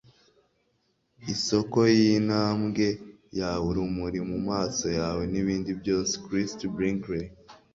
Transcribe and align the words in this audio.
isoko 1.33 1.79
yintambwe 1.97 2.87
yawe, 3.39 3.65
urumuri 3.71 4.19
mumaso 4.29 4.87
yawe, 4.99 5.23
nibindi 5.31 5.71
byose.- 5.81 6.13
christie 6.25 6.71
brinkley 6.75 7.25